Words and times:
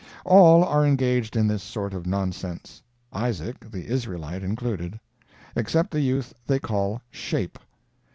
All 0.25 0.63
are 0.63 0.83
engaged 0.83 1.35
in 1.35 1.45
this 1.47 1.61
sort 1.61 1.93
of 1.93 2.07
nonsense, 2.07 2.81
(Isaac, 3.13 3.69
the 3.69 3.85
Israelite, 3.85 4.41
included,) 4.41 4.99
except 5.55 5.91
the 5.91 6.01
youth 6.01 6.33
they 6.47 6.57
call 6.57 7.03
"Shape." 7.11 7.59